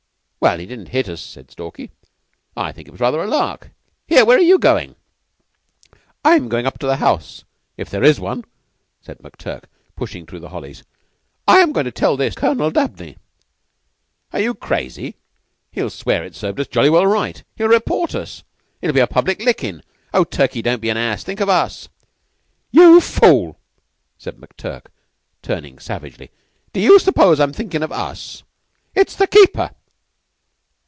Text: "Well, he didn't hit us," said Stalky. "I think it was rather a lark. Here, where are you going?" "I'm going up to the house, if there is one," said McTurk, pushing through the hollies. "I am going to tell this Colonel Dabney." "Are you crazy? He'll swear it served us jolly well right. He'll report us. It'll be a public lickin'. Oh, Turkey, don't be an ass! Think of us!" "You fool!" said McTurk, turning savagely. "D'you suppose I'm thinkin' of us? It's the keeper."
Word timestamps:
"Well, 0.43 0.57
he 0.57 0.65
didn't 0.65 0.87
hit 0.89 1.07
us," 1.07 1.21
said 1.21 1.51
Stalky. 1.51 1.91
"I 2.57 2.71
think 2.71 2.87
it 2.87 2.91
was 2.91 2.99
rather 2.99 3.21
a 3.21 3.27
lark. 3.27 3.69
Here, 4.07 4.25
where 4.25 4.39
are 4.39 4.41
you 4.41 4.57
going?" 4.57 4.95
"I'm 6.25 6.49
going 6.49 6.65
up 6.65 6.79
to 6.79 6.87
the 6.87 6.95
house, 6.95 7.43
if 7.77 7.91
there 7.91 8.03
is 8.03 8.19
one," 8.19 8.45
said 9.03 9.19
McTurk, 9.19 9.65
pushing 9.95 10.25
through 10.25 10.39
the 10.39 10.49
hollies. 10.49 10.81
"I 11.47 11.59
am 11.59 11.71
going 11.71 11.83
to 11.85 11.91
tell 11.91 12.17
this 12.17 12.33
Colonel 12.33 12.71
Dabney." 12.71 13.17
"Are 14.33 14.39
you 14.39 14.55
crazy? 14.55 15.15
He'll 15.71 15.91
swear 15.91 16.23
it 16.23 16.33
served 16.33 16.59
us 16.59 16.65
jolly 16.67 16.89
well 16.89 17.05
right. 17.05 17.43
He'll 17.55 17.67
report 17.67 18.15
us. 18.15 18.41
It'll 18.81 18.95
be 18.95 18.99
a 18.99 19.05
public 19.05 19.43
lickin'. 19.43 19.83
Oh, 20.11 20.23
Turkey, 20.23 20.63
don't 20.63 20.81
be 20.81 20.89
an 20.89 20.97
ass! 20.97 21.23
Think 21.23 21.39
of 21.39 21.49
us!" 21.49 21.87
"You 22.71 22.99
fool!" 22.99 23.59
said 24.17 24.37
McTurk, 24.37 24.85
turning 25.43 25.77
savagely. 25.77 26.31
"D'you 26.73 26.97
suppose 26.97 27.39
I'm 27.39 27.53
thinkin' 27.53 27.83
of 27.83 27.91
us? 27.91 28.41
It's 28.95 29.15
the 29.15 29.27
keeper." 29.27 29.75